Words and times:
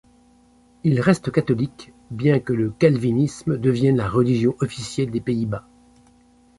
Il 0.83 0.99
reste 0.99 1.31
catholique 1.31 1.93
bien 2.09 2.39
que 2.39 2.53
le 2.53 2.71
calvinisme 2.71 3.59
devienne 3.59 3.97
la 3.97 4.09
religion 4.09 4.55
officielle 4.59 5.11
des 5.11 5.21
Pays-Bas. 5.21 5.67